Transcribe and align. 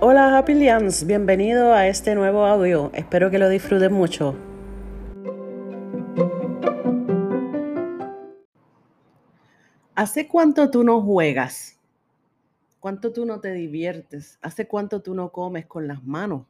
Hola 0.00 0.38
Happy 0.38 0.54
bienvenido 1.06 1.74
a 1.74 1.86
este 1.86 2.14
nuevo 2.14 2.46
audio. 2.46 2.90
Espero 2.94 3.30
que 3.30 3.38
lo 3.38 3.50
disfruten 3.50 3.92
mucho. 3.92 4.34
¿Hace 9.94 10.26
cuánto 10.26 10.70
tú 10.70 10.82
no 10.82 11.02
juegas? 11.02 11.78
¿Cuánto 12.78 13.12
tú 13.12 13.26
no 13.26 13.40
te 13.40 13.52
diviertes? 13.52 14.38
¿Hace 14.40 14.66
cuánto 14.66 15.02
tú 15.02 15.14
no 15.14 15.30
comes 15.30 15.66
con 15.66 15.86
las 15.86 16.02
manos? 16.02 16.46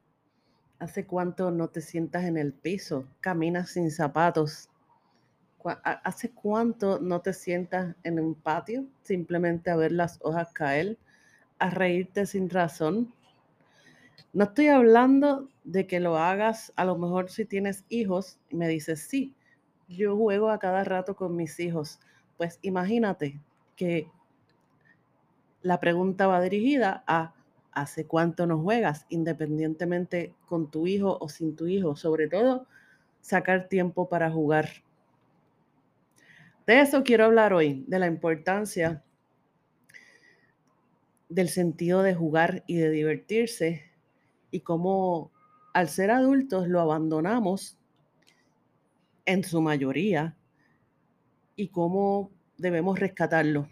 ¿Hace 0.78 1.04
cuánto 1.04 1.50
no 1.50 1.66
te 1.66 1.80
sientas 1.80 2.24
en 2.26 2.36
el 2.36 2.52
piso? 2.52 3.08
¿Caminas 3.20 3.70
sin 3.70 3.90
zapatos? 3.90 4.69
¿Hace 5.64 6.30
cuánto 6.30 7.00
no 7.00 7.20
te 7.20 7.32
sientas 7.32 7.94
en 8.02 8.18
un 8.18 8.34
patio 8.34 8.86
simplemente 9.02 9.70
a 9.70 9.76
ver 9.76 9.92
las 9.92 10.18
hojas 10.22 10.52
caer? 10.52 10.98
¿A 11.58 11.70
reírte 11.70 12.26
sin 12.26 12.48
razón? 12.48 13.12
No 14.32 14.44
estoy 14.44 14.68
hablando 14.68 15.48
de 15.64 15.86
que 15.86 16.00
lo 16.00 16.16
hagas, 16.16 16.72
a 16.76 16.84
lo 16.84 16.96
mejor 16.96 17.30
si 17.30 17.44
tienes 17.44 17.84
hijos, 17.88 18.38
y 18.48 18.56
me 18.56 18.68
dices, 18.68 19.02
sí, 19.02 19.34
yo 19.88 20.16
juego 20.16 20.50
a 20.50 20.58
cada 20.58 20.84
rato 20.84 21.16
con 21.16 21.36
mis 21.36 21.58
hijos. 21.60 22.00
Pues 22.36 22.58
imagínate 22.62 23.40
que 23.76 24.08
la 25.62 25.80
pregunta 25.80 26.26
va 26.26 26.40
dirigida 26.40 27.04
a 27.06 27.34
¿hace 27.72 28.06
cuánto 28.06 28.46
no 28.46 28.58
juegas? 28.60 29.06
Independientemente 29.08 30.34
con 30.46 30.70
tu 30.70 30.86
hijo 30.86 31.18
o 31.20 31.28
sin 31.28 31.56
tu 31.56 31.66
hijo. 31.66 31.96
Sobre 31.96 32.28
todo, 32.28 32.66
sacar 33.20 33.68
tiempo 33.68 34.08
para 34.08 34.30
jugar. 34.30 34.68
De 36.70 36.80
eso 36.80 37.02
quiero 37.02 37.24
hablar 37.24 37.52
hoy, 37.52 37.84
de 37.88 37.98
la 37.98 38.06
importancia 38.06 39.02
del 41.28 41.48
sentido 41.48 42.04
de 42.04 42.14
jugar 42.14 42.62
y 42.68 42.76
de 42.76 42.90
divertirse 42.90 43.90
y 44.52 44.60
cómo 44.60 45.32
al 45.74 45.88
ser 45.88 46.12
adultos 46.12 46.68
lo 46.68 46.80
abandonamos 46.80 47.76
en 49.26 49.42
su 49.42 49.60
mayoría 49.60 50.36
y 51.56 51.70
cómo 51.70 52.30
debemos 52.56 53.00
rescatarlo. 53.00 53.68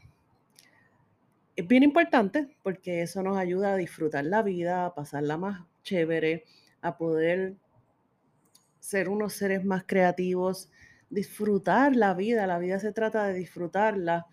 Es 1.55 1.69
bien 1.69 1.85
importante 1.85 2.57
porque 2.65 3.03
eso 3.03 3.23
nos 3.23 3.37
ayuda 3.37 3.75
a 3.75 3.77
disfrutar 3.77 4.25
la 4.25 4.43
vida, 4.43 4.87
a 4.87 4.97
pasarla 4.97 5.37
más 5.37 5.65
chévere, 5.85 6.47
a 6.81 6.99
poder 6.99 7.55
ser 8.81 9.09
unos 9.09 9.35
seres 9.35 9.65
más 9.65 9.85
creativos, 9.87 10.69
disfrutar 11.11 11.97
la 11.97 12.15
vida. 12.15 12.47
La 12.47 12.59
vida 12.59 12.79
se 12.81 12.93
trata 12.93 13.27
de 13.27 13.35
disfrutarla. 13.35 14.27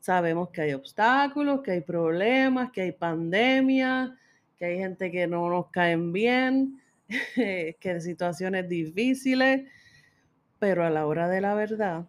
Sabemos 0.00 0.50
que 0.50 0.62
hay 0.62 0.74
obstáculos, 0.74 1.62
que 1.62 1.72
hay 1.72 1.80
problemas, 1.80 2.70
que 2.72 2.82
hay 2.82 2.92
pandemia, 2.92 4.18
que 4.56 4.64
hay 4.64 4.78
gente 4.78 5.10
que 5.10 5.26
no 5.26 5.48
nos 5.48 5.70
caen 5.70 6.12
bien, 6.12 6.80
que 7.34 7.76
hay 7.82 8.00
situaciones 8.00 8.68
difíciles, 8.68 9.68
pero 10.58 10.84
a 10.84 10.90
la 10.90 11.06
hora 11.06 11.28
de 11.28 11.40
la 11.40 11.54
verdad 11.54 12.06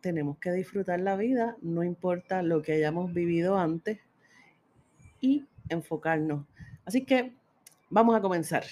tenemos 0.00 0.36
que 0.38 0.52
disfrutar 0.52 1.00
la 1.00 1.16
vida, 1.16 1.56
no 1.62 1.82
importa 1.84 2.42
lo 2.42 2.60
que 2.60 2.72
hayamos 2.72 3.14
vivido 3.14 3.56
antes, 3.56 4.00
y 5.20 5.46
enfocarnos. 5.68 6.44
Así 6.84 7.04
que 7.04 7.32
vamos 7.88 8.14
a 8.16 8.20
comenzar. 8.20 8.64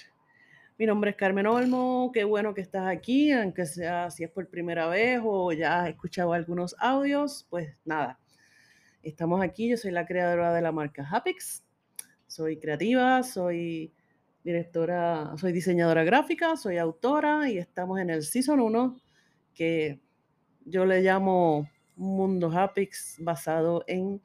Mi 0.80 0.86
nombre 0.86 1.10
es 1.10 1.16
Carmen 1.16 1.46
Olmo, 1.46 2.10
qué 2.10 2.24
bueno 2.24 2.54
que 2.54 2.62
estás 2.62 2.86
aquí, 2.86 3.30
aunque 3.32 3.66
sea 3.66 4.10
si 4.10 4.24
es 4.24 4.30
por 4.30 4.48
primera 4.48 4.86
vez 4.86 5.20
o 5.22 5.52
ya 5.52 5.82
has 5.82 5.90
escuchado 5.90 6.32
algunos 6.32 6.74
audios, 6.78 7.46
pues 7.50 7.76
nada, 7.84 8.18
estamos 9.02 9.42
aquí, 9.42 9.68
yo 9.68 9.76
soy 9.76 9.90
la 9.90 10.06
creadora 10.06 10.54
de 10.54 10.62
la 10.62 10.72
marca 10.72 11.06
Hapix, 11.06 11.62
soy 12.26 12.56
creativa, 12.58 13.22
soy 13.22 13.92
directora, 14.42 15.34
soy 15.36 15.52
diseñadora 15.52 16.02
gráfica, 16.02 16.56
soy 16.56 16.78
autora 16.78 17.50
y 17.50 17.58
estamos 17.58 18.00
en 18.00 18.08
el 18.08 18.22
Season 18.22 18.58
1 18.58 18.96
que 19.52 20.00
yo 20.64 20.86
le 20.86 21.02
llamo 21.02 21.68
Mundo 21.94 22.50
Hapix 22.50 23.16
basado 23.18 23.84
en 23.86 24.22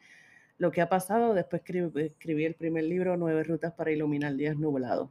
lo 0.58 0.72
que 0.72 0.80
ha 0.80 0.88
pasado. 0.88 1.34
Después 1.34 1.64
escribí, 1.66 2.46
el 2.46 2.56
primer 2.56 2.86
libro, 2.86 3.18
Nueve 3.18 3.44
Rutas 3.44 3.74
para 3.74 3.92
Iluminar 3.92 4.34
Días 4.38 4.56
Nublados. 4.56 5.10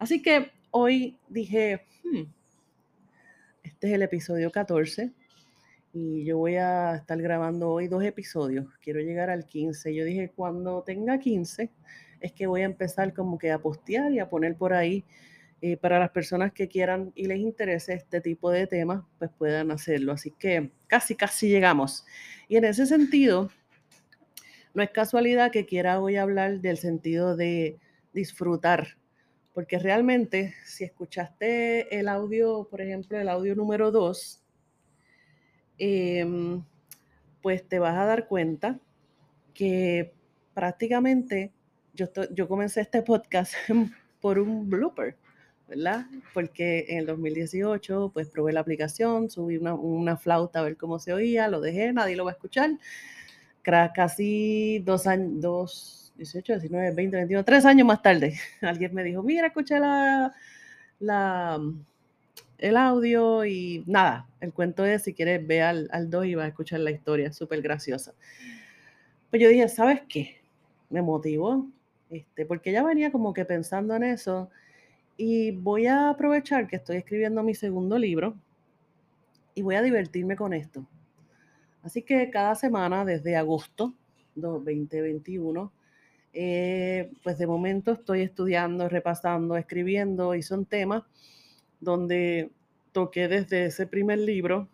Así 0.00 0.20
que 0.20 0.50
hoy 0.72 1.18
dije, 1.28 1.86
hmm, 2.02 2.22
este 3.62 3.88
es 3.88 3.92
el 3.94 4.02
episodio 4.02 4.50
14 4.50 5.12
y 5.92 6.24
yo 6.24 6.38
voy 6.38 6.56
a 6.56 6.96
estar 6.96 7.20
grabando 7.20 7.70
hoy 7.70 7.86
dos 7.86 8.02
episodios. 8.02 8.66
Quiero 8.80 9.00
llegar 9.00 9.30
al 9.30 9.46
15. 9.46 9.94
Yo 9.94 10.04
dije, 10.04 10.32
cuando 10.34 10.82
tenga 10.82 11.18
15, 11.18 11.70
es 12.20 12.32
que 12.32 12.46
voy 12.46 12.62
a 12.62 12.64
empezar 12.64 13.12
como 13.12 13.38
que 13.38 13.52
a 13.52 13.58
postear 13.58 14.10
y 14.12 14.18
a 14.18 14.28
poner 14.28 14.56
por 14.56 14.72
ahí 14.72 15.04
eh, 15.60 15.76
para 15.76 15.98
las 15.98 16.10
personas 16.10 16.52
que 16.52 16.66
quieran 16.66 17.12
y 17.14 17.26
les 17.26 17.38
interese 17.38 17.92
este 17.92 18.20
tipo 18.20 18.50
de 18.50 18.66
temas, 18.66 19.04
pues 19.18 19.30
puedan 19.36 19.70
hacerlo. 19.70 20.12
Así 20.12 20.30
que 20.30 20.72
casi, 20.86 21.14
casi 21.14 21.48
llegamos. 21.50 22.06
Y 22.48 22.56
en 22.56 22.64
ese 22.64 22.86
sentido, 22.86 23.50
no 24.72 24.82
es 24.82 24.90
casualidad 24.90 25.52
que 25.52 25.66
quiera 25.66 26.00
hoy 26.00 26.16
hablar 26.16 26.60
del 26.60 26.78
sentido 26.78 27.36
de 27.36 27.78
disfrutar, 28.14 28.96
porque 29.54 29.78
realmente 29.78 30.54
si 30.64 30.84
escuchaste 30.84 31.98
el 31.98 32.08
audio, 32.08 32.66
por 32.70 32.80
ejemplo, 32.80 33.18
el 33.18 33.28
audio 33.28 33.54
número 33.54 33.90
2, 33.90 34.42
em, 35.78 36.64
pues 37.42 37.68
te 37.68 37.78
vas 37.78 37.96
a 37.96 38.06
dar 38.06 38.28
cuenta 38.28 38.80
que 39.54 40.14
prácticamente 40.54 41.52
yo, 41.94 42.08
yo 42.32 42.48
comencé 42.48 42.80
este 42.80 43.02
podcast 43.02 43.54
por 44.20 44.38
un 44.38 44.70
blooper, 44.70 45.16
¿verdad? 45.68 46.06
Porque 46.32 46.86
en 46.88 46.98
el 46.98 47.06
2018, 47.06 48.10
pues 48.14 48.28
probé 48.28 48.52
la 48.52 48.60
aplicación, 48.60 49.30
subí 49.30 49.56
una, 49.58 50.16
flauta 50.16 50.60
a 50.60 50.62
ver 50.62 50.76
cómo 50.76 50.98
se 50.98 51.12
oía, 51.12 51.48
lo 51.48 51.60
dejé, 51.60 51.92
nadie 51.92 52.16
lo 52.16 52.24
va 52.24 52.30
a 52.30 52.34
escuchar. 52.34 52.70
Casi 53.62 54.80
dos 54.84 55.06
años, 55.06 55.40
dos, 55.40 56.12
18, 56.16 56.54
19, 56.54 56.92
20, 56.92 57.16
21, 57.16 57.44
tres 57.44 57.64
años 57.64 57.86
más 57.86 58.02
tarde, 58.02 58.34
alguien 58.60 58.94
me 58.94 59.04
dijo, 59.04 59.22
mira, 59.22 59.46
escuché 59.48 59.78
la, 59.78 60.32
la, 60.98 61.60
el 62.58 62.76
audio 62.76 63.44
y 63.44 63.84
nada, 63.86 64.28
el 64.40 64.52
cuento 64.52 64.84
es, 64.84 65.02
si 65.02 65.14
quieres, 65.14 65.46
ve 65.46 65.62
al, 65.62 65.88
al 65.92 66.10
2 66.10 66.26
y 66.26 66.34
vas 66.34 66.44
a 66.44 66.48
escuchar 66.48 66.80
la 66.80 66.90
historia, 66.90 67.32
súper 67.32 67.62
graciosa. 67.62 68.14
Pues 69.30 69.42
yo 69.42 69.48
dije, 69.48 69.68
¿sabes 69.68 70.02
qué? 70.08 70.42
Me 70.90 71.02
motivó, 71.02 71.66
este, 72.10 72.44
porque 72.44 72.72
ya 72.72 72.82
venía 72.82 73.10
como 73.10 73.32
que 73.32 73.44
pensando 73.44 73.96
en 73.96 74.04
eso 74.04 74.50
y 75.16 75.52
voy 75.52 75.86
a 75.86 76.10
aprovechar 76.10 76.66
que 76.66 76.76
estoy 76.76 76.96
escribiendo 76.96 77.42
mi 77.42 77.54
segundo 77.54 77.98
libro 77.98 78.34
y 79.54 79.62
voy 79.62 79.76
a 79.76 79.82
divertirme 79.82 80.36
con 80.36 80.52
esto. 80.52 80.86
Así 81.82 82.02
que 82.02 82.30
cada 82.30 82.54
semana 82.54 83.04
desde 83.04 83.36
agosto 83.36 83.94
2021, 84.34 85.72
eh, 86.32 87.10
pues 87.22 87.38
de 87.38 87.46
momento 87.46 87.92
estoy 87.92 88.22
estudiando, 88.22 88.88
repasando, 88.88 89.56
escribiendo 89.56 90.34
y 90.34 90.42
son 90.42 90.64
temas 90.64 91.02
donde 91.80 92.50
toqué 92.92 93.28
desde 93.28 93.66
ese 93.66 93.86
primer 93.86 94.18
libro 94.18 94.68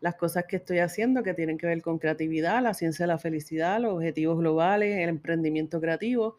las 0.00 0.14
cosas 0.16 0.44
que 0.46 0.56
estoy 0.56 0.78
haciendo 0.78 1.22
que 1.22 1.34
tienen 1.34 1.58
que 1.58 1.66
ver 1.66 1.82
con 1.82 1.98
creatividad, 1.98 2.62
la 2.62 2.74
ciencia 2.74 3.04
de 3.04 3.08
la 3.08 3.18
felicidad, 3.18 3.80
los 3.80 3.94
objetivos 3.94 4.38
globales, 4.38 4.98
el 4.98 5.08
emprendimiento 5.08 5.80
creativo 5.80 6.36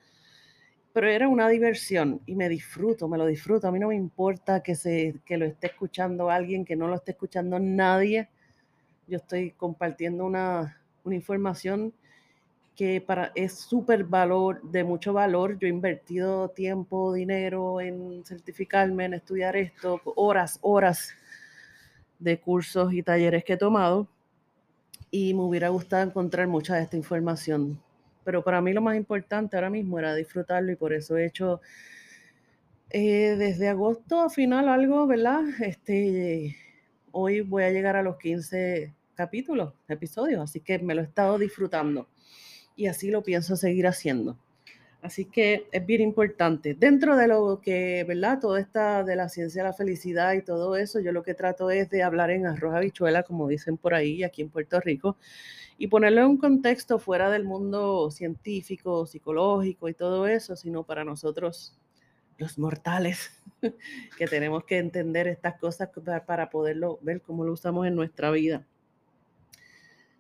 pero 0.96 1.10
era 1.10 1.28
una 1.28 1.50
diversión 1.50 2.22
y 2.26 2.36
me 2.36 2.48
disfruto, 2.48 3.10
me 3.10 3.18
lo 3.18 3.26
disfruto. 3.26 3.68
A 3.68 3.72
mí 3.74 3.80
no 3.80 3.90
me 3.90 3.96
importa 3.96 4.64
que, 4.64 4.76
se, 4.76 5.16
que 5.26 5.36
lo 5.36 5.44
esté 5.44 5.68
escuchando 5.68 6.30
alguien, 6.30 6.64
que 6.64 6.78
no 6.78 6.88
lo 6.88 6.96
esté 6.96 7.12
escuchando 7.12 7.60
nadie. 7.60 8.30
Yo 9.08 9.18
estoy 9.18 9.52
compartiendo 9.52 10.26
una, 10.26 10.82
una 11.04 11.16
información 11.16 11.94
que 12.76 13.00
para, 13.02 13.32
es 13.36 13.54
súper 13.54 14.04
valor, 14.04 14.62
de 14.64 14.84
mucho 14.84 15.14
valor. 15.14 15.58
Yo 15.60 15.68
he 15.68 15.70
invertido 15.70 16.50
tiempo, 16.50 17.14
dinero 17.14 17.80
en 17.80 18.24
certificarme, 18.26 19.06
en 19.06 19.14
estudiar 19.14 19.56
esto, 19.56 20.02
horas, 20.16 20.60
horas 20.62 21.14
de 22.20 22.40
cursos 22.40 22.94
y 22.94 23.04
talleres 23.04 23.44
que 23.44 23.54
he 23.54 23.58
tomado. 23.58 24.08
Y 25.12 25.34
me 25.34 25.42
hubiera 25.42 25.70
gustado 25.70 26.04
encontrar 26.04 26.48
mucha 26.48 26.76
de 26.76 26.84
esta 26.84 26.98
información 26.98 27.80
pero 28.26 28.44
para 28.44 28.60
mí 28.60 28.74
lo 28.74 28.82
más 28.82 28.98
importante 28.98 29.56
ahora 29.56 29.70
mismo 29.70 30.00
era 30.00 30.14
disfrutarlo 30.16 30.72
y 30.72 30.76
por 30.76 30.92
eso 30.92 31.16
he 31.16 31.28
hecho 31.28 31.62
eh, 32.90 33.36
desde 33.38 33.70
agosto 33.70 34.20
a 34.20 34.30
final 34.30 34.68
algo, 34.68 35.08
¿verdad? 35.08 35.44
Este, 35.62 36.58
hoy 37.12 37.42
voy 37.42 37.64
a 37.64 37.70
llegar 37.70 37.96
a 37.96 38.04
los 38.04 38.18
15 38.18 38.94
capítulos, 39.16 39.74
episodios, 39.88 40.42
así 40.42 40.60
que 40.60 40.80
me 40.80 40.94
lo 40.94 41.02
he 41.02 41.06
estado 41.06 41.40
disfrutando 41.40 42.08
y 42.76 42.88
así 42.88 43.10
lo 43.10 43.24
pienso 43.24 43.56
seguir 43.56 43.88
haciendo. 43.88 44.38
Así 45.06 45.26
que 45.26 45.68
es 45.72 45.86
bien 45.86 46.02
importante. 46.02 46.74
Dentro 46.74 47.16
de 47.16 47.28
lo 47.28 47.62
que, 47.62 48.04
¿verdad? 48.08 48.40
Todo 48.40 48.58
esta 48.58 49.04
de 49.04 49.16
la 49.16 49.30
ciencia 49.30 49.62
de 49.62 49.70
la 49.70 49.74
felicidad 49.74 50.34
y 50.34 50.42
todo 50.42 50.76
eso, 50.78 51.00
yo 51.00 51.12
lo 51.12 51.22
que 51.22 51.36
trato 51.36 51.70
es 51.70 51.92
de 51.92 52.02
hablar 52.02 52.32
en 52.32 52.48
arroz 52.48 52.74
habichuela, 52.74 53.22
como 53.22 53.48
dicen 53.48 53.78
por 53.78 53.94
ahí, 53.94 54.24
aquí 54.24 54.42
en 54.42 54.50
Puerto 54.50 54.80
Rico, 54.80 55.18
y 55.78 55.88
ponerlo 55.88 56.22
en 56.22 56.28
un 56.28 56.38
contexto 56.38 56.98
fuera 56.98 57.30
del 57.30 57.44
mundo 57.44 58.10
científico, 58.10 59.06
psicológico 59.06 59.90
y 59.90 59.94
todo 59.94 60.26
eso, 60.28 60.56
sino 60.56 60.84
para 60.84 61.06
nosotros, 61.06 61.78
los 62.40 62.58
mortales, 62.58 63.44
que 64.18 64.26
tenemos 64.26 64.64
que 64.64 64.80
entender 64.80 65.28
estas 65.28 65.60
cosas 65.60 65.90
para 66.26 66.50
poderlo 66.50 66.98
ver 67.04 67.22
cómo 67.22 67.46
lo 67.46 67.54
usamos 67.54 67.86
en 67.86 67.94
nuestra 67.94 68.32
vida. 68.32 68.66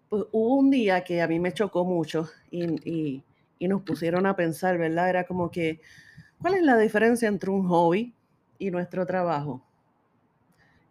Pues 0.09 0.23
hubo 0.31 0.55
un 0.57 0.69
día 0.69 1.03
que 1.03 1.21
a 1.21 1.27
mí 1.27 1.39
me 1.39 1.53
chocó 1.53 1.83
mucho 1.83 2.29
y, 2.51 3.23
y 3.59 3.67
nos 3.67 3.81
pusieron 3.81 4.25
a 4.25 4.35
pensar, 4.35 4.77
¿verdad? 4.77 5.09
Era 5.09 5.23
como 5.25 5.49
que, 5.51 5.81
¿cuál 6.41 6.55
es 6.55 6.63
la 6.63 6.77
diferencia 6.77 7.27
entre 7.27 7.49
un 7.49 7.67
hobby 7.67 8.13
y 8.59 8.71
nuestro 8.71 9.05
trabajo? 9.05 9.63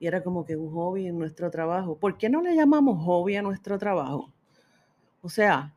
Y 0.01 0.07
era 0.07 0.23
como 0.23 0.45
que 0.45 0.57
un 0.57 0.73
hobby 0.73 1.07
en 1.07 1.19
nuestro 1.19 1.51
trabajo. 1.51 1.97
¿Por 1.97 2.19
qué 2.19 2.29
no 2.29 2.43
le 2.43 2.55
llamamos 2.55 3.03
hobby 3.05 3.37
a 3.37 3.43
nuestro 3.43 3.79
trabajo? 3.79 4.33
O 5.23 5.29
sea, 5.29 5.75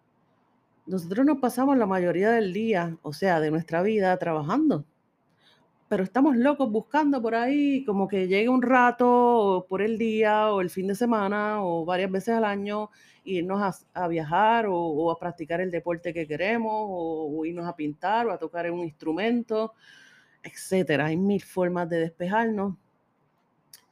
nosotros 0.86 1.26
nos 1.26 1.38
pasamos 1.38 1.78
la 1.78 1.86
mayoría 1.86 2.32
del 2.32 2.54
día, 2.54 2.98
o 3.02 3.14
sea, 3.14 3.40
de 3.40 3.52
nuestra 3.52 3.82
vida 3.82 4.18
trabajando. 4.18 4.86
Pero 5.90 6.04
estamos 6.04 6.36
locos 6.36 6.70
buscando 6.70 7.22
por 7.22 7.34
ahí 7.34 7.86
como 7.86 8.08
que 8.08 8.28
llegue 8.28 8.50
un 8.50 8.62
rato 8.62 9.66
por 9.70 9.82
el 9.82 9.98
día 9.98 10.52
o 10.52 10.60
el 10.60 10.70
fin 10.70 10.88
de 10.88 10.96
semana 10.96 11.64
o 11.64 11.86
varias 11.86 12.12
veces 12.12 12.36
al 12.36 12.44
año 12.44 12.90
irnos 13.24 13.86
a, 13.94 14.08
viajar 14.08 14.66
o, 14.70 15.12
a 15.12 15.20
practicar 15.20 15.62
el 15.62 15.72
deporte 15.72 16.14
que 16.14 16.28
queremos 16.28 16.74
o, 16.74 17.46
irnos 17.46 17.66
a 17.66 17.76
pintar 17.76 18.28
o 18.28 18.32
a 18.34 18.38
tocar 18.38 18.70
un 18.70 18.82
instrumento, 18.82 19.74
etcétera. 20.44 21.06
Hay 21.06 21.18
mil 21.18 21.42
formas 21.42 21.90
de 21.90 22.00
despejarnos. 22.00 22.76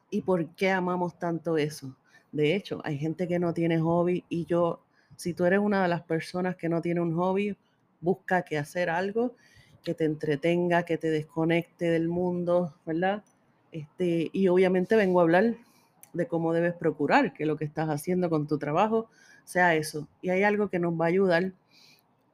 ¿Y 0.10 0.22
por 0.22 0.48
qué 0.56 0.72
amamos 0.72 1.18
tanto 1.18 1.58
eso? 1.58 1.96
De 2.32 2.56
hecho, 2.56 2.82
hay 2.84 2.98
gente 2.98 3.28
que 3.28 3.40
no 3.40 3.54
tiene 3.54 3.80
hobby 3.80 4.24
y 4.30 4.46
yo 4.46 4.82
si 5.16 5.34
tú 5.34 5.46
eres 5.46 5.60
una 5.60 5.84
de 5.84 5.88
las 5.88 6.02
personas 6.04 6.56
que 6.58 6.70
no 6.70 6.82
tiene 6.82 7.02
un 7.02 7.16
hobby, 7.16 7.56
busca 8.02 8.44
que 8.44 8.58
hacer 8.58 8.90
algo 8.90 9.36
que 9.86 9.94
te 9.94 10.04
entretenga, 10.04 10.84
que 10.84 10.98
te 10.98 11.10
desconecte 11.10 11.86
del 11.86 12.10
mundo, 12.10 12.76
¿verdad? 12.86 13.24
Este, 13.72 14.30
y 14.34 14.50
obviamente 14.50 14.98
vengo 14.98 15.22
a 15.22 15.24
hablar 15.24 15.56
de 16.12 16.28
cómo 16.28 16.54
debes 16.54 16.74
procurar 16.74 17.34
que 17.34 17.46
lo 17.46 17.56
que 17.56 17.64
estás 17.64 17.88
haciendo 17.90 18.30
con 18.30 18.48
tu 18.48 18.58
trabajo 18.58 19.10
sea 19.46 19.76
eso. 19.76 20.10
Y 20.22 20.30
hay 20.32 20.44
algo 20.44 20.70
que 20.70 20.80
nos 20.80 21.00
va 21.00 21.06
a 21.06 21.10
ayudar 21.10 21.54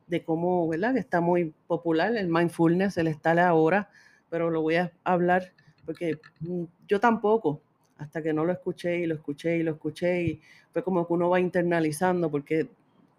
de 0.07 0.23
cómo, 0.23 0.67
¿verdad? 0.67 0.93
Que 0.93 0.99
está 0.99 1.21
muy 1.21 1.53
popular, 1.67 2.15
el 2.15 2.27
mindfulness, 2.27 2.97
el 2.97 3.07
estar 3.07 3.37
ahora, 3.37 3.89
pero 4.29 4.49
lo 4.49 4.61
voy 4.61 4.77
a 4.77 4.91
hablar 5.03 5.53
porque 5.85 6.19
mm, 6.39 6.63
yo 6.87 6.99
tampoco, 6.99 7.61
hasta 7.97 8.21
que 8.21 8.33
no 8.33 8.45
lo 8.45 8.53
escuché 8.53 8.99
y 8.99 9.05
lo 9.05 9.15
escuché 9.15 9.57
y 9.57 9.63
lo 9.63 9.71
escuché 9.71 10.23
y 10.23 10.41
fue 10.71 10.83
como 10.83 11.05
que 11.05 11.13
uno 11.13 11.29
va 11.29 11.39
internalizando 11.39 12.31
porque 12.31 12.69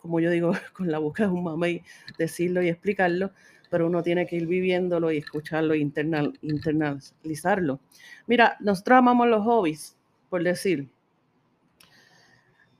como 0.02 0.18
yo 0.18 0.30
digo, 0.30 0.52
con 0.74 0.90
la 0.90 0.98
boca 0.98 1.24
es 1.24 1.30
un 1.30 1.44
mamey 1.44 1.82
decirlo 2.18 2.62
y 2.62 2.68
explicarlo, 2.68 3.30
pero 3.72 3.86
uno 3.86 4.02
tiene 4.02 4.26
que 4.26 4.36
ir 4.36 4.46
viviéndolo 4.46 5.10
y 5.10 5.16
escucharlo 5.16 5.72
e 5.72 5.78
internal, 5.78 6.38
internalizarlo. 6.42 7.80
Mira, 8.26 8.58
nosotros 8.60 8.98
amamos 8.98 9.28
los 9.28 9.42
hobbies, 9.44 9.96
por 10.28 10.44
decir, 10.44 10.90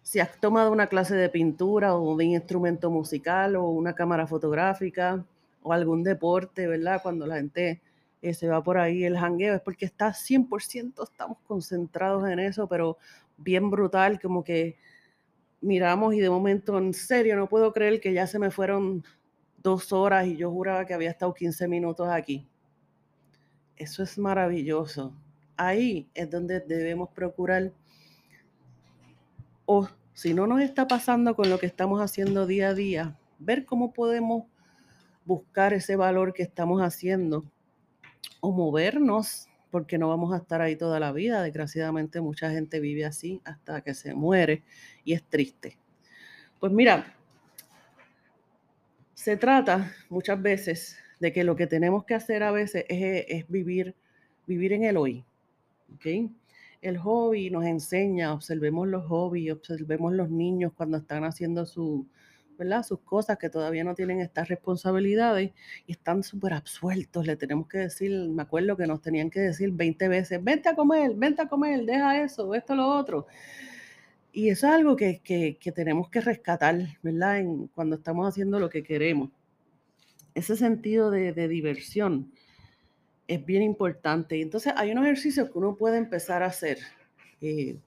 si 0.02 0.20
has 0.20 0.38
tomado 0.38 0.70
una 0.70 0.88
clase 0.88 1.16
de 1.16 1.30
pintura 1.30 1.96
o 1.96 2.14
de 2.14 2.26
instrumento 2.26 2.90
musical 2.90 3.56
o 3.56 3.70
una 3.70 3.94
cámara 3.94 4.26
fotográfica 4.26 5.24
o 5.62 5.72
algún 5.72 6.02
deporte, 6.02 6.66
¿verdad? 6.66 7.00
Cuando 7.02 7.26
la 7.26 7.36
gente 7.36 7.80
eh, 8.20 8.34
se 8.34 8.48
va 8.48 8.62
por 8.62 8.76
ahí 8.76 9.04
el 9.04 9.16
jangueo, 9.16 9.54
es 9.54 9.62
porque 9.62 9.86
está 9.86 10.12
100%, 10.12 11.04
estamos 11.04 11.38
concentrados 11.46 12.28
en 12.28 12.38
eso, 12.38 12.68
pero 12.68 12.98
bien 13.38 13.70
brutal, 13.70 14.20
como 14.20 14.44
que 14.44 14.76
miramos 15.62 16.12
y 16.12 16.20
de 16.20 16.28
momento, 16.28 16.76
en 16.76 16.92
serio, 16.92 17.34
no 17.34 17.48
puedo 17.48 17.72
creer 17.72 17.98
que 17.98 18.12
ya 18.12 18.26
se 18.26 18.38
me 18.38 18.50
fueron 18.50 19.02
dos 19.62 19.92
horas 19.92 20.26
y 20.26 20.36
yo 20.36 20.50
juraba 20.50 20.84
que 20.84 20.94
había 20.94 21.10
estado 21.10 21.32
15 21.32 21.68
minutos 21.68 22.08
aquí. 22.08 22.46
Eso 23.76 24.02
es 24.02 24.18
maravilloso. 24.18 25.14
Ahí 25.56 26.08
es 26.14 26.30
donde 26.30 26.60
debemos 26.60 27.10
procurar, 27.10 27.72
o 29.66 29.88
si 30.12 30.34
no 30.34 30.46
nos 30.46 30.60
está 30.60 30.86
pasando 30.86 31.34
con 31.34 31.48
lo 31.48 31.58
que 31.58 31.66
estamos 31.66 32.00
haciendo 32.00 32.46
día 32.46 32.68
a 32.68 32.74
día, 32.74 33.18
ver 33.38 33.64
cómo 33.64 33.92
podemos 33.92 34.44
buscar 35.24 35.72
ese 35.72 35.96
valor 35.96 36.32
que 36.32 36.42
estamos 36.42 36.80
haciendo 36.80 37.44
o 38.40 38.52
movernos, 38.52 39.48
porque 39.70 39.98
no 39.98 40.08
vamos 40.08 40.34
a 40.34 40.38
estar 40.38 40.60
ahí 40.60 40.76
toda 40.76 41.00
la 41.00 41.12
vida. 41.12 41.42
Desgraciadamente 41.42 42.20
mucha 42.20 42.50
gente 42.50 42.80
vive 42.80 43.04
así 43.04 43.40
hasta 43.44 43.80
que 43.80 43.94
se 43.94 44.14
muere 44.14 44.64
y 45.04 45.14
es 45.14 45.22
triste. 45.22 45.78
Pues 46.60 46.72
mira, 46.72 47.16
se 49.22 49.36
trata 49.36 49.94
muchas 50.08 50.42
veces 50.42 50.96
de 51.20 51.32
que 51.32 51.44
lo 51.44 51.54
que 51.54 51.68
tenemos 51.68 52.04
que 52.04 52.14
hacer 52.14 52.42
a 52.42 52.50
veces 52.50 52.84
es, 52.88 53.46
vivir, 53.46 53.94
vivir 54.48 54.72
en 54.72 54.82
el 54.82 54.96
hoy. 54.96 55.24
¿okay? 55.94 56.28
El 56.80 56.98
hobby 56.98 57.48
nos 57.48 57.64
enseña, 57.64 58.34
observemos 58.34 58.88
los 58.88 59.06
hobbies, 59.06 59.52
observemos 59.52 60.12
los 60.12 60.28
niños 60.28 60.72
cuando 60.76 60.96
están 60.96 61.22
haciendo 61.22 61.66
su, 61.66 62.04
sus 62.82 62.98
cosas 63.02 63.38
que 63.38 63.48
todavía 63.48 63.84
no 63.84 63.94
tienen 63.94 64.18
estas 64.18 64.48
responsabilidades 64.48 65.52
y 65.86 65.92
están 65.92 66.24
súper 66.24 66.54
absueltos. 66.54 67.24
Le 67.24 67.36
tenemos 67.36 67.68
que 67.68 67.78
decir, 67.78 68.28
me 68.28 68.42
acuerdo 68.42 68.76
que 68.76 68.88
nos 68.88 69.02
tenían 69.02 69.30
que 69.30 69.38
decir 69.38 69.70
20 69.70 70.08
veces, 70.08 70.42
vente 70.42 70.68
a 70.68 70.74
comer, 70.74 71.12
vente 71.14 71.42
a 71.42 71.46
comer, 71.46 71.84
deja 71.84 72.20
eso, 72.24 72.52
esto, 72.56 72.74
lo 72.74 72.88
otro. 72.88 73.28
Y 74.32 74.48
eso 74.48 74.66
es 74.66 74.72
algo 74.72 74.96
que, 74.96 75.20
tenemos 75.74 76.08
que 76.08 76.22
rescatar, 76.22 76.78
¿verdad? 77.02 77.40
En, 77.40 77.66
cuando 77.68 77.96
estamos 77.96 78.26
haciendo 78.26 78.58
lo 78.58 78.70
que 78.70 78.82
queremos. 78.82 79.30
Ese 80.34 80.56
sentido 80.56 81.10
de, 81.10 81.48
diversión 81.48 82.32
es 83.28 83.44
bien 83.44 83.62
importante. 83.62 84.40
Entonces 84.40 84.72
hay 84.74 84.90
unos 84.92 85.04
ejercicios 85.04 85.50
que 85.50 85.58
uno 85.58 85.76
puede 85.76 85.98
empezar 85.98 86.42
a 86.42 86.46
hacer. 86.46 86.78
Eh, 87.42 87.78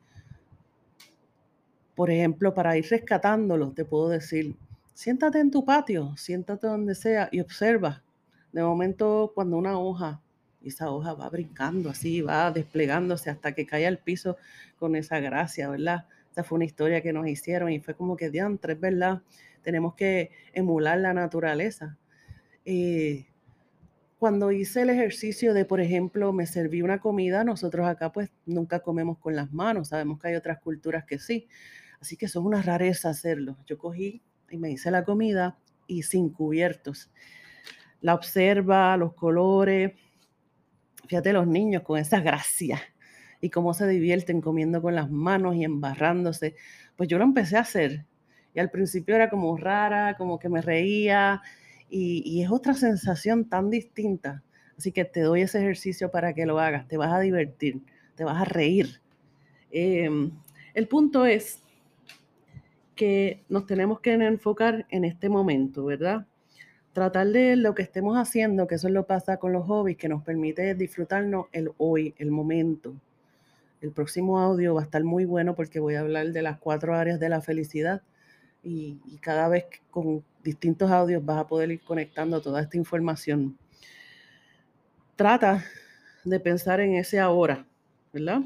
por 1.96 2.12
ejemplo, 2.12 2.54
para 2.54 2.78
ir 2.78 2.86
rescatándolos, 2.88 3.74
te 3.74 3.84
puedo 3.84 4.10
decir, 4.10 4.56
siéntate 4.94 5.40
en 5.40 5.50
tu 5.50 5.66
patio, 5.66 6.16
siéntate 6.16 6.68
donde 6.68 6.94
sea 6.94 7.28
y 7.32 7.40
observa. 7.40 8.04
De 8.52 8.62
momento, 8.62 9.32
cuando 9.34 9.58
una 9.58 9.80
hoja, 9.80 10.22
esa 10.64 10.92
hoja 10.92 11.14
va 11.14 11.28
brincando 11.30 11.90
así, 11.90 12.22
va 12.22 12.52
desplegándose 12.52 13.32
hasta 13.32 13.54
que 13.54 13.66
cae 13.66 13.88
al 13.88 13.98
piso 13.98 14.38
con 14.78 14.96
esa 14.96 15.20
gracia, 15.20 15.70
¿verdad? 15.70 16.06
Esa 16.36 16.44
fue 16.44 16.58
una 16.58 16.66
historia 16.66 17.02
que 17.02 17.14
nos 17.14 17.30
hicieron 17.30 17.72
y 17.72 17.80
fue 17.80 17.96
como 17.96 18.18
que 18.18 18.30
diantres, 18.30 18.78
¿verdad? 18.78 19.22
Tenemos 19.62 19.96
que 19.96 20.32
emular 20.52 20.98
la 21.00 21.14
naturaleza. 21.14 21.98
Eh, 22.66 23.26
cuando 24.20 24.52
hice 24.52 24.82
el 24.82 24.90
ejercicio 24.90 25.54
de, 25.54 25.64
por 25.64 25.80
ejemplo, 25.80 26.34
me 26.34 26.46
serví 26.46 26.82
una 26.82 27.00
comida, 27.00 27.46
nosotros 27.46 27.88
acá 27.88 28.12
pues 28.12 28.32
nunca 28.46 28.82
comemos 28.82 29.18
con 29.18 29.34
las 29.34 29.54
manos, 29.54 29.88
sabemos 29.88 30.20
que 30.20 30.28
hay 30.28 30.36
otras 30.36 30.60
culturas 30.60 31.06
que 31.06 31.20
sí, 31.20 31.48
así 32.02 32.18
que 32.18 32.26
eso 32.26 32.42
es 32.42 32.46
una 32.46 32.62
rareza 32.62 33.08
hacerlo. 33.12 33.56
Yo 33.66 33.78
cogí 33.78 34.22
y 34.50 34.58
me 34.58 34.72
hice 34.72 34.92
la 34.92 35.06
comida 35.06 35.58
y 35.88 36.04
sin 36.04 36.32
cubiertos. 36.32 37.14
La 38.02 38.14
observa, 38.14 38.98
los 38.98 39.14
colores. 39.14 39.94
Fíjate 41.08 41.32
los 41.32 41.48
niños 41.48 41.84
con 41.84 41.98
esa 41.98 42.20
gracia 42.20 42.82
y 43.46 43.52
cómo 43.52 43.76
se 43.76 43.88
divierten 43.88 44.42
comiendo 44.42 44.82
con 44.82 44.96
las 44.96 45.12
manos 45.12 45.56
y 45.56 45.64
embarrándose. 45.64 46.56
Pues 46.96 47.08
yo 47.08 47.20
lo 47.20 47.24
empecé 47.26 47.58
a 47.58 47.62
hacer 47.62 48.04
y 48.56 48.60
al 48.60 48.72
principio 48.72 49.16
era 49.16 49.30
como 49.30 49.56
rara, 49.56 50.16
como 50.18 50.40
que 50.40 50.50
me 50.50 50.62
reía 50.62 51.44
y, 51.88 52.42
es 52.42 52.50
otra 52.50 52.74
sensación 52.74 53.48
tan 53.48 53.70
distinta. 53.70 54.42
Así 54.78 54.92
que 54.92 55.06
te 55.06 55.22
doy 55.22 55.42
ese 55.42 55.60
ejercicio 55.60 56.10
para 56.10 56.34
que 56.34 56.48
lo 56.48 56.60
hagas, 56.60 56.88
te 56.88 56.98
vas 56.98 57.14
a 57.14 57.20
divertir, 57.20 57.82
te 58.16 58.24
vas 58.24 58.42
a 58.42 58.46
reír. 58.46 59.00
Em, 59.70 60.32
el 60.74 60.88
punto 60.88 61.26
es 61.26 61.62
que 62.96 63.44
nos 63.48 63.68
tenemos 63.68 64.00
que 64.00 64.14
enfocar 64.14 64.88
en 64.90 65.06
este 65.06 65.30
momento, 65.30 65.86
¿verdad? 65.86 66.26
Tratar 66.94 67.28
de 67.28 67.56
lo 67.58 67.76
que 67.76 67.84
estemos 67.84 68.18
haciendo, 68.18 68.66
que 68.66 68.76
eso 68.76 68.90
lo 68.90 69.06
pasa 69.06 69.38
con 69.38 69.54
los 69.54 69.66
hobbies, 69.66 69.98
que 69.98 70.10
nos 70.10 70.24
permite 70.24 70.74
disfrutarnos 70.74 71.46
el 71.52 71.72
hoy, 71.78 72.16
el 72.18 72.32
momento. 72.32 72.96
El 73.86 73.92
próximo 73.92 74.40
audio 74.40 74.74
va 74.74 74.82
a 74.82 74.86
estar 74.86 75.04
muy 75.04 75.26
bueno 75.26 75.54
porque 75.54 75.80
voy 75.80 75.94
a 75.94 76.00
hablar 76.00 76.32
de 76.32 76.42
las 76.42 76.58
cuatro 76.58 76.96
áreas 76.96 77.20
de 77.20 77.30
la 77.30 77.40
felicidad 77.40 78.02
y, 78.64 79.00
y 79.06 79.20
cada 79.20 79.48
vez 79.48 79.66
con 79.92 80.24
distintos 80.44 80.90
audios 80.90 81.24
vas 81.24 81.38
a 81.38 81.46
poder 81.46 81.70
ir 81.70 81.82
conectando 81.82 82.42
toda 82.42 82.64
esta 82.64 82.78
información. 82.78 83.56
Trata 85.16 85.64
de 86.24 86.40
pensar 86.40 86.80
en 86.80 86.96
ese 86.96 87.20
ahora, 87.20 87.68
¿verdad? 88.12 88.42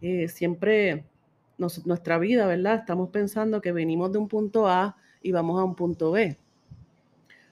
Eh, 0.00 0.26
siempre 0.28 1.04
nuestra 1.84 2.16
vida, 2.16 2.46
¿verdad? 2.46 2.76
Estamos 2.76 3.10
pensando 3.10 3.60
que 3.60 3.72
venimos 3.72 4.10
de 4.10 4.20
un 4.20 4.26
punto 4.26 4.68
A 4.68 4.96
y 5.20 5.32
vamos 5.32 5.60
a 5.60 5.64
un 5.64 5.74
punto 5.74 6.12
B. 6.12 6.38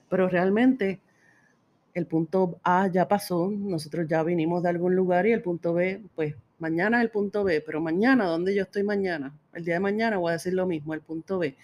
Pero 0.09 0.27
realmente 0.27 1.03
el 1.95 2.07
punto 2.07 2.61
A 2.63 2.89
ya 2.89 3.09
pasó, 3.09 3.51
nosotros 3.51 4.07
ya 4.09 4.23
vinimos 4.23 4.63
de 4.63 4.69
algún 4.69 4.95
lugar 4.95 5.27
y 5.27 5.33
el 5.33 5.43
punto 5.43 5.75
B, 5.75 6.03
pues 6.15 6.35
mañana 6.59 6.99
es 6.99 7.05
el 7.05 7.11
punto 7.11 7.45
B, 7.45 7.61
pero 7.61 7.81
mañana, 7.81 8.27
¿dónde 8.27 8.55
yo 8.55 8.63
estoy 8.63 8.83
mañana? 8.83 9.37
El 9.53 9.65
día 9.65 9.75
de 9.75 9.81
mañana 9.81 10.19
voy 10.19 10.31
a 10.31 10.33
decir 10.35 10.55
lo 10.55 10.67
mismo, 10.67 10.95
el 10.95 11.01
punto 11.01 11.39
B. 11.39 11.57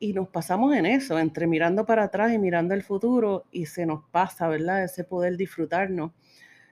Y 0.00 0.12
nos 0.12 0.28
pasamos 0.28 0.74
en 0.74 0.86
eso, 0.86 1.18
entre 1.18 1.46
mirando 1.46 1.84
para 1.84 2.04
atrás 2.04 2.32
y 2.32 2.38
mirando 2.38 2.74
el 2.74 2.82
futuro, 2.82 3.44
y 3.50 3.66
se 3.66 3.86
nos 3.86 4.04
pasa, 4.10 4.48
¿verdad? 4.48 4.84
Ese 4.84 5.04
poder 5.04 5.36
disfrutarnos 5.36 6.12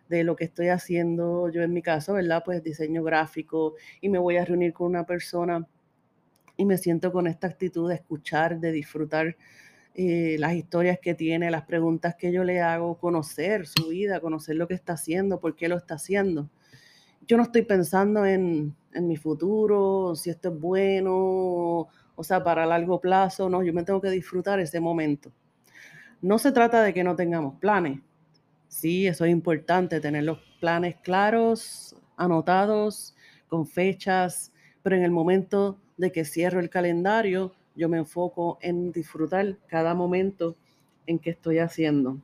de 0.08 0.25
lo 0.25 0.37
que 0.37 0.44
estoy 0.44 0.68
haciendo 0.68 1.50
yo 1.50 1.62
en 1.62 1.73
mi 1.73 1.82
caso, 1.82 2.14
¿verdad? 2.14 2.42
Pues 2.44 2.62
diseño 2.62 3.02
gráfico 3.02 3.75
y 4.00 4.08
me 4.08 4.18
voy 4.18 4.37
a 4.37 4.44
reunir 4.44 4.73
con 4.73 4.87
una 4.87 5.04
persona 5.04 5.66
y 6.56 6.64
me 6.64 6.78
siento 6.78 7.12
con 7.12 7.26
esta 7.26 7.49
actitud 7.49 7.88
de 7.88 7.96
escuchar, 7.96 8.61
de 8.61 8.73
disfrutar 8.73 9.37
eh, 9.97 10.37
las 10.38 10.55
historias 10.55 10.99
que 11.00 11.15
tiene, 11.15 11.50
las 11.50 11.65
preguntas 11.65 12.15
que 12.17 12.31
yo 12.33 12.45
le 12.45 12.61
hago, 12.61 12.99
conocer 12.99 13.67
su 13.67 13.88
vida, 13.88 14.21
conocer 14.21 14.57
lo 14.57 14.69
que 14.69 14.75
está 14.75 14.93
haciendo, 14.93 15.41
por 15.41 15.57
qué 15.57 15.69
lo 15.69 15.76
está 15.76 15.95
haciendo. 15.95 16.50
Yo 17.26 17.37
no 17.37 17.43
estoy 17.43 17.62
pensando 17.62 18.25
en, 18.25 18.76
en 18.93 19.09
mi 19.09 19.17
futuro, 19.17 20.15
si 20.15 20.31
esto 20.31 20.50
es 20.50 20.61
bueno, 20.61 21.88
o 22.15 22.25
sea, 22.25 22.45
para 22.45 22.67
largo 22.67 23.00
plazo, 23.00 23.49
no, 23.49 23.62
yo 23.62 23.73
me 23.73 23.83
tengo 23.83 24.00
que 24.00 24.11
disfrutar 24.11 24.61
ese 24.61 24.81
momento. 24.81 25.33
No 26.21 26.38
se 26.38 26.53
trata 26.53 26.83
de 26.83 26.95
que 26.95 27.03
no 27.03 27.17
tengamos 27.17 27.59
planes, 27.59 28.00
Sí, 28.69 29.07
eso 29.07 29.25
es 29.25 29.31
importante, 29.31 30.00
tener 30.00 30.25
los 30.25 30.38
planes 30.61 30.97
claros, 30.97 31.97
anotados, 32.17 33.15
con 33.49 33.67
fechas, 33.67 34.53
pero 34.83 34.97
en 34.97 35.03
el 35.03 35.11
momento 35.11 35.81
de 35.97 36.12
que 36.12 36.25
cierro 36.26 36.61
el 36.61 36.69
calendario, 36.69 37.55
yo 37.76 37.88
me 37.88 37.99
enfoco 37.99 38.59
en 38.61 38.90
disfrutar 38.92 39.59
cada 39.66 39.95
momento 39.95 40.56
en 41.06 41.18
que 41.18 41.30
estoy 41.30 41.59
haciendo. 41.59 42.18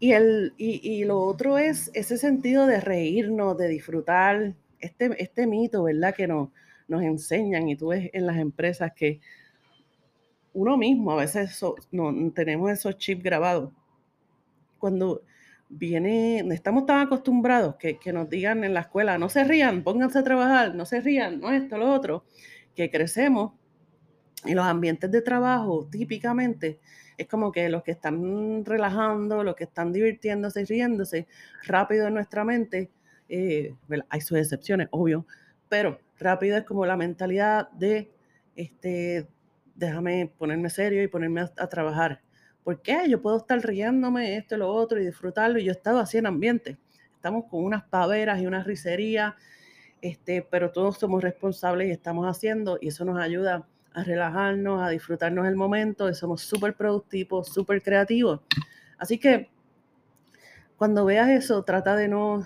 Y, 0.00 0.12
el, 0.12 0.54
y, 0.56 1.04
lo 1.04 1.20
otro 1.20 1.58
es 1.58 1.90
ese 1.92 2.18
sentido 2.18 2.66
de 2.66 2.80
reírnos, 2.80 3.58
de 3.58 3.68
disfrutar, 3.68 4.54
este, 4.78 5.10
este 5.22 5.46
mito, 5.46 5.82
¿verdad? 5.82 6.14
Que 6.14 6.28
nos, 6.28 6.50
nos 6.86 7.02
enseñan 7.02 7.68
y 7.68 7.76
tú 7.76 7.88
ves 7.88 8.08
en 8.12 8.26
las 8.26 8.38
empresas 8.38 8.92
que 8.94 9.20
uno 10.52 10.76
mismo 10.76 11.12
a 11.12 11.16
veces 11.16 11.60
no, 11.92 12.32
tenemos 12.32 12.70
esos 12.70 12.96
chips 12.96 13.22
grabados 13.22 13.72
cuando 14.78 15.22
viene, 15.68 16.38
estamos 16.52 16.86
tan 16.86 17.00
acostumbrados 17.00 17.76
que, 17.76 17.98
nos 18.12 18.30
digan 18.30 18.64
en 18.64 18.74
la 18.74 18.80
escuela, 18.80 19.18
no 19.18 19.28
se 19.28 19.44
rían, 19.44 19.82
pónganse 19.82 20.18
a 20.18 20.24
trabajar, 20.24 20.74
no 20.74 20.86
se 20.86 21.00
rían, 21.00 21.40
no 21.40 21.50
esto, 21.50 21.76
lo 21.76 21.92
otro, 21.92 22.24
que 22.74 22.90
crecemos 22.90 23.52
y 24.44 24.54
los 24.54 24.64
ambientes 24.64 25.10
de 25.10 25.22
trabajo 25.22 25.88
típicamente 25.90 26.78
es 27.16 27.26
como 27.26 27.50
que 27.50 27.68
los 27.68 27.82
que 27.82 27.90
están 27.90 28.64
relajando, 28.64 29.42
los 29.42 29.56
que 29.56 29.64
están 29.64 29.92
divirtiéndose 29.92 30.62
y 30.62 30.64
riéndose 30.64 31.26
rápido 31.64 32.06
en 32.06 32.14
nuestra 32.14 32.44
mente, 32.44 32.90
eh, 33.28 33.74
hay 34.08 34.20
sus 34.20 34.38
excepciones, 34.38 34.88
obvio, 34.92 35.26
pero 35.68 35.98
rápido 36.18 36.56
es 36.56 36.64
como 36.64 36.86
la 36.86 36.96
mentalidad 36.96 37.70
de, 37.72 38.10
este, 38.54 39.26
déjame 39.74 40.32
ponerme 40.38 40.70
serio 40.70 41.02
y 41.02 41.08
ponerme 41.08 41.40
a 41.40 41.66
trabajar. 41.68 42.22
¿Por 42.62 42.82
qué? 42.82 43.08
Yo 43.08 43.22
puedo 43.22 43.38
estar 43.38 43.58
riéndome 43.60 44.36
esto 44.36 44.54
y 44.54 44.58
lo 44.58 44.68
otro 44.68 45.00
y 45.00 45.06
disfrutarlo. 45.06 45.58
Y 45.58 45.64
yo 45.64 45.72
he 45.72 45.74
estado 45.74 46.00
así 46.00 46.18
en 46.18 46.26
ambiente. 46.26 46.76
Estamos 47.14 47.46
con 47.46 47.64
unas 47.64 47.82
paveras 47.84 48.40
y 48.40 48.46
una 48.46 48.62
risería, 48.62 49.36
este, 50.02 50.42
pero 50.42 50.70
todos 50.70 50.98
somos 50.98 51.22
responsables 51.22 51.88
y 51.88 51.92
estamos 51.92 52.26
haciendo 52.26 52.78
y 52.80 52.88
eso 52.88 53.04
nos 53.04 53.18
ayuda 53.18 53.66
a 53.92 54.04
relajarnos, 54.04 54.82
a 54.82 54.90
disfrutarnos 54.90 55.46
el 55.46 55.56
momento 55.56 56.12
somos 56.14 56.42
súper 56.42 56.74
productivos, 56.74 57.48
súper 57.48 57.82
creativos. 57.82 58.40
Así 58.98 59.18
que 59.18 59.50
cuando 60.76 61.04
veas 61.04 61.28
eso, 61.30 61.62
trata 61.64 61.96
de 61.96 62.08
no 62.08 62.44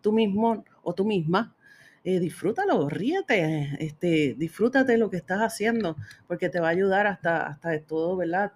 tú 0.00 0.12
mismo 0.12 0.64
o 0.82 0.94
tú 0.94 1.04
misma, 1.04 1.54
eh, 2.04 2.20
disfrútalo, 2.20 2.88
ríete, 2.88 3.76
este, 3.80 4.34
disfrútate 4.36 4.98
lo 4.98 5.08
que 5.08 5.16
estás 5.16 5.40
haciendo, 5.40 5.96
porque 6.28 6.50
te 6.50 6.60
va 6.60 6.68
a 6.68 6.70
ayudar 6.70 7.06
hasta, 7.06 7.46
hasta 7.46 7.70
de 7.70 7.80
todo, 7.80 8.16
¿verdad? 8.16 8.52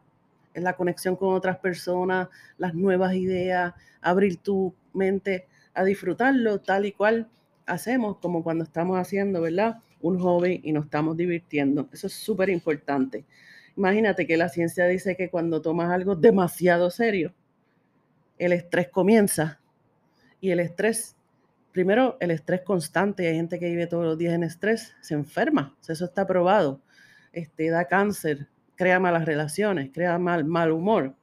la 0.54 0.75
conexión 0.75 1.16
con 1.16 1.35
otras 1.35 1.58
personas, 1.58 2.28
las 2.56 2.75
nuevas 2.75 3.14
ideas, 3.14 3.75
abrir 4.00 4.38
tu 4.38 4.75
mente 4.92 5.47
a 5.75 5.85
disfrutarlo 5.85 6.61
tal 6.61 6.87
y 6.87 6.92
cual 6.92 7.28
hacemos 7.66 8.18
como 8.18 8.42
cuando 8.42 8.64
estamos 8.64 8.99
haciendo, 8.99 9.40
¿verdad? 9.40 9.80
Un 10.00 10.19
hobby 10.19 10.61
y 10.64 10.73
nos 10.73 10.85
estamos 10.85 11.17
divirtiendo. 11.17 11.88
Eso 11.93 12.07
es 12.07 12.12
súper 12.12 12.50
importante. 12.50 13.25
Imagínate 13.76 14.26
que 14.26 14.37
la 14.37 14.49
ciencia 14.49 14.87
dice 14.87 15.17
que 15.17 15.31
cuando 15.31 15.62
tomas 15.62 15.90
algo 15.90 16.17
demasiado 16.17 16.90
serio, 16.90 17.33
el 18.38 18.52
estrés 18.52 18.88
comienza. 18.88 19.61
Y 20.40 20.50
el 20.50 20.61
estrés, 20.61 21.17
primero, 21.73 22.17
el 22.21 22.31
estrés 22.31 22.62
constante. 22.62 23.28
Hay 23.28 23.37
gente 23.37 23.59
que 23.59 23.69
vive 23.69 23.87
todos 23.87 24.05
los 24.05 24.19
días 24.19 24.35
en 24.35 24.45
estrés, 24.45 24.95
se 25.00 25.14
enferma. 25.14 25.76
Eso 25.87 26.05
está 26.05 26.26
probado. 26.26 26.81
Este, 27.33 27.71
da 27.71 27.87
cáncer, 27.87 28.49
crea 28.76 28.99
malas 29.00 29.25
relaciones, 29.25 29.90
crea 29.93 30.19
mal, 30.19 30.45
mal 30.45 30.73
humor, 30.73 31.14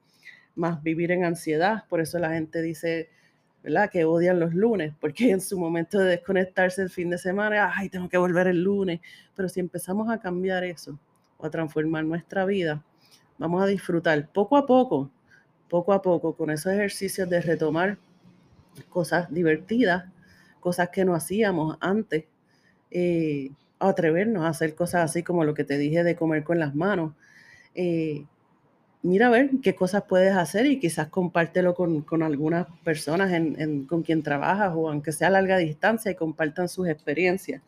más 0.54 0.82
vivir 0.82 1.12
en 1.12 1.24
ansiedad. 1.24 1.84
Por 1.88 2.00
eso 2.00 2.18
la 2.18 2.30
gente 2.30 2.62
dice, 2.62 3.10
Que 3.90 4.04
odian 4.04 4.38
los 4.38 4.54
lunes, 4.54 4.94
porque 5.00 5.30
en 5.30 5.40
su 5.40 5.58
momento 5.58 5.98
de 5.98 6.10
desconectarse 6.10 6.82
el 6.82 6.90
fin 6.90 7.10
de 7.10 7.18
semana, 7.18 7.72
ay, 7.74 7.88
tengo 7.88 8.08
que 8.08 8.16
volver 8.16 8.46
el 8.46 8.62
lunes. 8.62 9.00
Pero 9.34 9.48
si 9.48 9.58
empezamos 9.58 10.08
a 10.08 10.20
cambiar 10.20 10.62
eso 10.62 10.96
o 11.36 11.46
a 11.46 11.50
transformar 11.50 12.04
nuestra 12.04 12.44
vida, 12.44 12.84
vamos 13.38 13.60
a 13.60 13.66
disfrutar 13.66 14.28
poco 14.32 14.56
a 14.56 14.66
poco, 14.66 15.10
poco 15.68 15.92
a 15.92 16.00
poco, 16.00 16.36
con 16.36 16.50
esos 16.50 16.72
ejercicios 16.72 17.28
de 17.28 17.40
retomar 17.40 17.98
cosas 18.88 19.32
divertidas, 19.32 20.04
cosas 20.60 20.90
que 20.90 21.04
no 21.04 21.16
hacíamos 21.16 21.76
antes, 21.80 22.24
eh, 22.92 23.50
atrevernos 23.80 24.44
a 24.44 24.48
hacer 24.48 24.76
cosas 24.76 25.10
así 25.10 25.24
como 25.24 25.44
lo 25.44 25.54
que 25.54 25.64
te 25.64 25.76
dije 25.76 26.04
de 26.04 26.14
comer 26.14 26.44
con 26.44 26.60
las 26.60 26.74
manos, 26.74 27.14
eh, 27.74 28.24
mira 29.06 29.28
a 29.28 29.30
ver 29.30 29.50
qué 29.62 29.74
cosas 29.74 30.04
puedes 30.08 30.34
hacer 30.34 30.66
y 30.66 30.78
quizás 30.78 31.08
compártelo 31.08 31.74
con, 31.74 32.02
con 32.02 32.22
algunas 32.22 32.66
personas 32.84 33.32
con 33.88 34.02
quien 34.02 34.22
trabajas 34.22 34.72
o 34.74 34.90
aunque 34.90 35.12
sea 35.12 35.28
a 35.28 35.30
larga 35.30 35.58
distancia 35.58 36.10
y 36.10 36.14
compartan 36.14 36.68
sus 36.68 36.88
experiencias. 36.88 37.62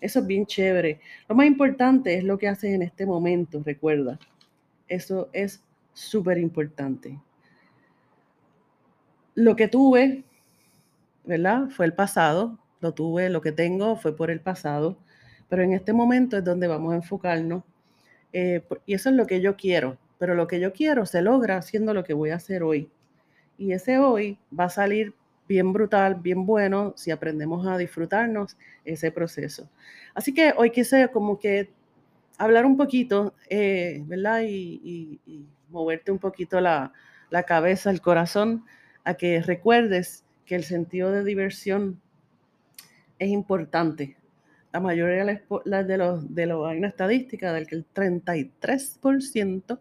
Eso 0.00 0.20
es 0.20 0.26
bien 0.26 0.46
chévere. 0.46 1.00
Lo 1.28 1.34
más 1.34 1.46
importante 1.46 2.16
es 2.16 2.24
lo 2.24 2.38
que 2.38 2.48
haces 2.48 2.74
en 2.74 2.82
este 2.82 3.06
momento, 3.06 3.62
recuerda. 3.64 4.18
Eso 4.88 5.28
es 5.32 5.62
súper 5.92 6.38
importante. 6.38 7.18
Lo 9.34 9.56
que 9.56 9.68
tuve, 9.68 10.24
¿verdad? 11.24 11.68
Fue 11.70 11.86
el 11.86 11.94
pasado. 11.94 12.58
Lo 12.80 12.92
tuve, 12.92 13.30
lo 13.30 13.40
que 13.40 13.52
tengo 13.52 13.96
fue 13.96 14.16
por 14.16 14.30
el 14.30 14.40
pasado. 14.40 14.98
Pero 15.48 15.62
en 15.62 15.72
este 15.72 15.92
momento 15.92 16.36
es 16.36 16.44
donde 16.44 16.66
vamos 16.66 16.92
a 16.92 16.96
enfocarnos 16.96 17.62
eh, 18.32 18.62
y 18.86 18.94
eso 18.94 19.10
es 19.10 19.16
lo 19.16 19.26
que 19.26 19.40
yo 19.40 19.56
quiero, 19.56 19.98
pero 20.22 20.36
lo 20.36 20.46
que 20.46 20.60
yo 20.60 20.72
quiero 20.72 21.04
se 21.04 21.20
logra 21.20 21.56
haciendo 21.56 21.92
lo 21.92 22.04
que 22.04 22.14
voy 22.14 22.30
a 22.30 22.36
hacer 22.36 22.62
hoy. 22.62 22.88
Y 23.58 23.72
ese 23.72 23.98
hoy 23.98 24.38
va 24.56 24.66
a 24.66 24.68
salir 24.68 25.14
bien 25.48 25.72
brutal, 25.72 26.14
bien 26.14 26.46
bueno, 26.46 26.94
si 26.96 27.10
aprendemos 27.10 27.66
a 27.66 27.76
disfrutarnos 27.76 28.56
ese 28.84 29.10
proceso. 29.10 29.68
Así 30.14 30.32
que 30.32 30.54
hoy 30.56 30.70
quise 30.70 31.08
como 31.08 31.40
que 31.40 31.72
hablar 32.38 32.66
un 32.66 32.76
poquito, 32.76 33.34
eh, 33.50 34.04
¿verdad? 34.06 34.42
Y, 34.46 35.18
moverte 35.70 36.12
un 36.12 36.20
poquito 36.20 36.60
la, 36.60 36.92
la 37.28 37.42
cabeza, 37.42 37.90
el 37.90 38.00
corazón, 38.00 38.64
a 39.02 39.14
que 39.14 39.42
recuerdes 39.42 40.24
que 40.46 40.54
el 40.54 40.62
sentido 40.62 41.10
de 41.10 41.24
diversión 41.24 42.00
es 43.18 43.28
importante 43.28 44.16
la 44.72 44.80
mayoría 44.80 45.24
de, 45.24 45.98
los, 45.98 46.34
de 46.34 46.46
los, 46.46 46.66
hay 46.66 46.78
una 46.78 46.88
estadística 46.88 47.52
del 47.52 47.66
que 47.66 47.74
el 47.74 47.86
33% 47.92 49.78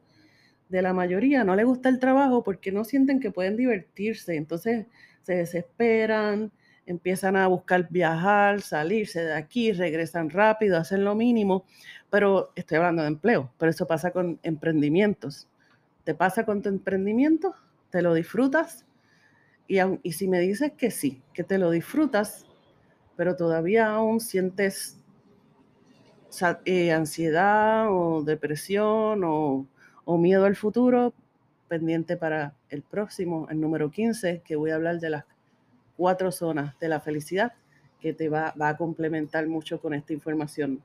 de 0.72 0.82
la 0.82 0.94
mayoría 0.94 1.44
no 1.44 1.56
le 1.56 1.66
gusta 1.66 1.90
el 1.90 2.00
trabajo 2.00 2.44
porque 2.44 2.72
no 2.72 2.86
sienten 2.86 3.20
que 3.20 3.30
pueden 3.30 3.58
divertirse, 3.58 4.36
entonces 4.38 4.88
se 5.22 5.36
desesperan, 5.36 6.52
empiezan 6.86 7.36
a 7.36 7.48
buscar 7.48 7.90
viajar, 7.90 8.62
salirse 8.62 9.22
de 9.22 9.34
aquí, 9.34 9.74
regresan 9.74 10.30
rápido, 10.30 10.78
hacen 10.78 11.04
lo 11.04 11.14
mínimo, 11.14 11.66
pero 12.10 12.52
estoy 12.56 12.78
hablando 12.78 13.02
de 13.02 13.10
empleo, 13.10 13.52
pero 13.58 13.70
eso 13.70 13.86
pasa 13.86 14.12
con 14.12 14.40
emprendimientos. 14.44 15.50
¿Te 16.06 16.16
pasa 16.16 16.46
con 16.46 16.62
tu 16.62 16.70
emprendimiento? 16.70 17.54
¿Te 17.90 18.02
lo 18.02 18.14
disfrutas? 18.14 18.86
Y, 19.68 19.78
y 20.04 20.14
si 20.14 20.28
me 20.28 20.40
dices 20.40 20.72
que 20.78 20.90
sí, 20.90 21.22
que 21.34 21.44
te 21.44 21.58
lo 21.58 21.70
disfrutas, 21.70 22.46
pero 23.18 23.36
todavía 23.36 23.88
aún 23.88 24.22
sientes 24.22 24.98
eh, 26.64 26.94
ansiedad 26.94 27.88
o 27.90 28.24
depresión 28.24 29.24
o, 30.12 30.18
miedo 30.18 30.46
al 30.46 30.56
futuro, 30.56 31.14
pendiente 31.68 32.18
para 32.18 32.54
el 32.70 32.82
próximo, 32.82 33.48
el 33.50 33.62
número 33.62 33.90
15, 33.90 34.42
que 34.44 34.56
voy 34.56 34.72
a 34.72 34.76
hablar 34.76 35.00
de 35.00 35.10
las 35.10 35.26
cuatro 35.96 36.32
zonas 36.32 36.78
de 36.80 36.90
la 36.90 37.00
felicidad, 37.00 37.54
que 38.00 38.14
te 38.14 38.30
va, 38.30 38.54
va 38.60 38.70
a 38.70 38.78
complementar 38.78 39.48
mucho 39.48 39.80
con 39.80 39.94
esta 39.94 40.14
información. 40.14 40.82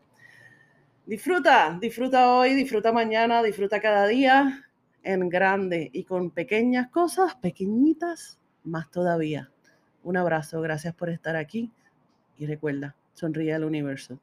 Disfruta, 1.07 1.77
disfruta 1.81 2.33
hoy, 2.33 2.55
disfruta 2.55 2.93
mañana, 2.93 3.43
disfruta 3.43 3.81
cada 3.81 4.07
día. 4.07 4.63
en 5.03 5.29
grande 5.29 5.89
y 5.93 6.03
con 6.03 6.31
pequeñas 6.31 6.89
cosas, 6.91 7.37
pequeñitas, 7.37 8.41
más 8.65 8.91
todavía. 8.91 9.51
Un 10.03 10.17
abrazo, 10.17 10.61
gracias 10.61 10.95
por 10.95 11.11
estar 11.11 11.37
aquí 11.37 11.71
y 12.37 12.47
recuerda, 12.47 12.97
sonríe 13.15 13.55
al 13.55 13.65
universo. 13.65 14.19